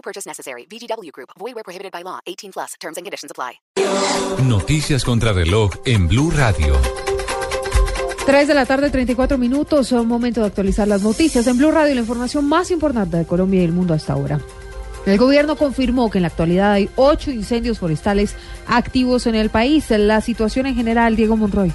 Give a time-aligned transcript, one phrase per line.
[0.00, 0.66] No purchase necessary.
[0.66, 1.28] VGW Group.
[1.38, 2.20] Void where prohibited by law.
[2.24, 2.74] 18 plus.
[2.80, 3.60] Terms and conditions apply.
[4.48, 6.74] Noticias contra reloj en Blue Radio.
[8.24, 9.92] 3 de la tarde, 34 minutos.
[9.92, 11.46] Un momento de actualizar las noticias.
[11.46, 14.40] En Blue Radio, la información más importante de Colombia y el mundo hasta ahora.
[15.04, 18.36] El gobierno confirmó que en la actualidad hay ocho incendios forestales
[18.68, 19.90] activos en el país.
[19.90, 21.72] La situación en general, Diego Monroy.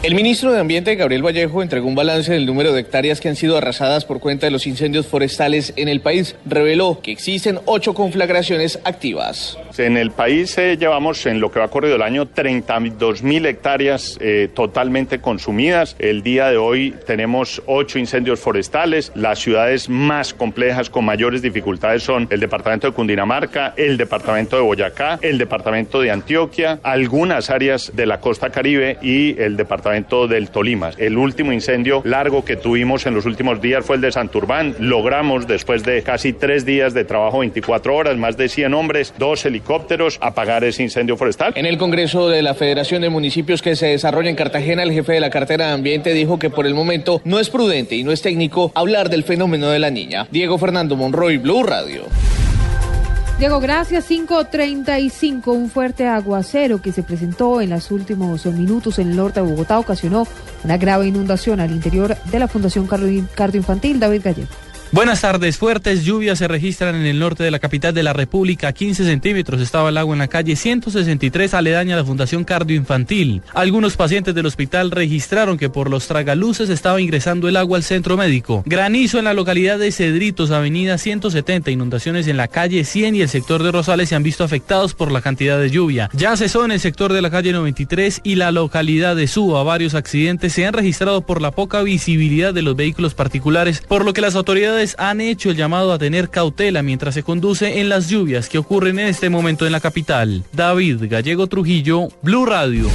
[0.00, 3.34] El ministro de Ambiente, Gabriel Vallejo, entregó un balance del número de hectáreas que han
[3.34, 6.36] sido arrasadas por cuenta de los incendios forestales en el país.
[6.46, 9.58] Reveló que existen ocho conflagraciones activas.
[9.76, 14.18] En el país eh, llevamos, en lo que va corrido el año, 32 mil hectáreas
[14.20, 15.96] eh, totalmente consumidas.
[15.98, 19.10] El día de hoy tenemos ocho incendios forestales.
[19.16, 24.62] Las ciudades más complejas, con mayores dificultades, son el departamento de Cundinamarca, el departamento de
[24.62, 30.50] Boyacá, el departamento de Antioquia, algunas áreas de la costa caribe y el departamento del
[30.50, 30.90] Tolima.
[30.98, 34.74] El último incendio largo que tuvimos en los últimos días fue el de Santurbán.
[34.78, 39.44] Logramos, después de casi tres días de trabajo, 24 horas, más de 100 hombres, dos
[39.46, 41.52] helicópteros, apagar ese incendio forestal.
[41.56, 45.14] En el Congreso de la Federación de Municipios que se desarrolla en Cartagena, el jefe
[45.14, 48.12] de la cartera de Ambiente dijo que por el momento no es prudente y no
[48.12, 50.26] es técnico hablar del fenómeno de la niña.
[50.30, 52.02] Diego Fernando Monroy, Blue Radio.
[53.38, 54.06] Diego, gracias.
[54.06, 55.52] 535.
[55.52, 59.78] Un fuerte aguacero que se presentó en los últimos minutos en el norte de Bogotá
[59.78, 60.26] ocasionó
[60.64, 64.67] una grave inundación al interior de la Fundación Cardio Infantil David Gallego.
[64.90, 65.58] Buenas tardes.
[65.58, 68.72] Fuertes lluvias se registran en el norte de la capital de la República.
[68.72, 73.42] 15 centímetros estaba el agua en la calle 163 aledaña a la Fundación Cardio Infantil.
[73.52, 78.16] Algunos pacientes del hospital registraron que por los tragaluces estaba ingresando el agua al centro
[78.16, 78.62] médico.
[78.64, 81.70] Granizo en la localidad de Cedritos, avenida 170.
[81.70, 85.12] Inundaciones en la calle 100 y el sector de Rosales se han visto afectados por
[85.12, 86.08] la cantidad de lluvia.
[86.14, 89.62] Ya cesó en el sector de la calle 93 y la localidad de Suba.
[89.64, 94.14] Varios accidentes se han registrado por la poca visibilidad de los vehículos particulares, por lo
[94.14, 98.08] que las autoridades han hecho el llamado a tener cautela mientras se conduce en las
[98.08, 100.44] lluvias que ocurren en este momento en la capital.
[100.52, 102.88] David Gallego Trujillo, Blue Radio.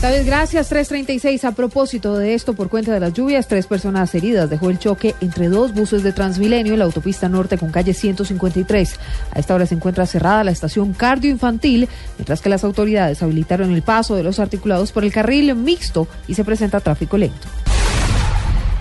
[0.00, 0.68] David, gracias.
[0.68, 1.44] 336.
[1.44, 5.14] A propósito de esto, por cuenta de las lluvias, tres personas heridas dejó el choque
[5.20, 8.96] entre dos buses de Transmilenio en la autopista norte con calle 153.
[9.30, 13.72] A esta hora se encuentra cerrada la estación cardio infantil, mientras que las autoridades habilitaron
[13.72, 17.61] el paso de los articulados por el carril mixto y se presenta tráfico lento.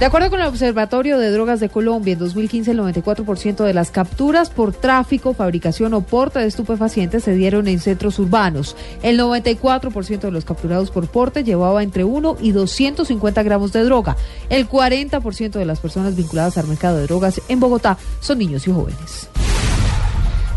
[0.01, 3.91] De acuerdo con el Observatorio de Drogas de Colombia, en 2015 el 94% de las
[3.91, 8.75] capturas por tráfico, fabricación o porte de estupefacientes se dieron en centros urbanos.
[9.03, 14.17] El 94% de los capturados por porte llevaba entre 1 y 250 gramos de droga.
[14.49, 18.71] El 40% de las personas vinculadas al mercado de drogas en Bogotá son niños y
[18.71, 19.29] jóvenes.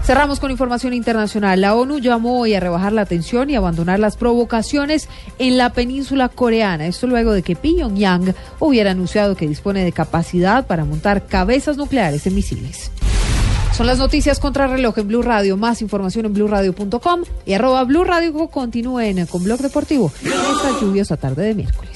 [0.04, 1.62] Cerramos con información internacional.
[1.62, 6.28] La ONU llamó hoy a rebajar la tensión y abandonar las provocaciones en la península
[6.28, 6.86] coreana.
[6.86, 12.26] Esto luego de que Pyongyang hubiera anunciado que dispone de capacidad para montar cabezas nucleares
[12.26, 12.90] en misiles.
[13.74, 15.56] Son las noticias contra reloj en Blue Radio.
[15.56, 21.44] Más información en blueradio.com y arroba Blue Radio continúen con Blog Deportivo esta lluviosa tarde
[21.44, 21.93] de miércoles.